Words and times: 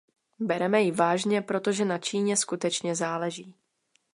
Bereme 0.39 0.81
ji 0.83 0.91
vážně, 0.91 1.41
protože 1.41 1.85
na 1.85 1.97
Číně 1.97 2.37
skutečně 2.37 2.95
záleží. 2.95 3.55